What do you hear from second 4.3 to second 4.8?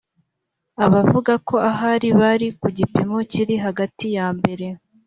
mbere